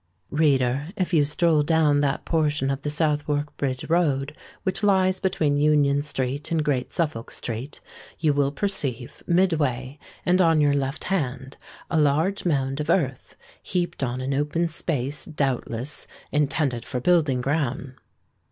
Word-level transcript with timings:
Reader, 0.31 0.87
if 0.97 1.13
you 1.13 1.23
stroll 1.23 1.61
down 1.61 1.99
that 1.99 2.25
portion 2.25 2.71
of 2.71 2.81
the 2.81 2.89
Southwark 2.89 3.55
Bridge 3.57 3.87
Road 3.87 4.35
which 4.63 4.81
lies 4.81 5.19
between 5.19 5.57
Union 5.59 6.01
Street 6.01 6.49
and 6.49 6.65
Great 6.65 6.91
Suffolk 6.91 7.29
Street, 7.29 7.81
you 8.17 8.33
will 8.33 8.51
perceive, 8.51 9.21
midway, 9.27 9.99
and 10.25 10.41
on 10.41 10.59
your 10.59 10.73
left 10.73 11.03
hand, 11.03 11.55
a 11.91 11.99
large 11.99 12.45
mound 12.45 12.79
of 12.79 12.89
earth 12.89 13.35
heaped 13.61 14.01
on 14.01 14.21
an 14.21 14.33
open 14.33 14.67
space 14.69 15.25
doubtless, 15.25 16.07
intended 16.31 16.83
for 16.83 16.99
building 16.99 17.39
ground. 17.39 17.93